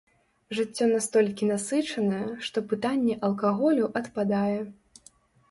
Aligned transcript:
Жыццё 0.59 0.85
настолькі 0.93 1.49
насычанае, 1.49 2.23
што 2.47 2.57
пытанне 2.73 3.19
алкаголю 3.29 3.93
адпадае. 4.03 4.59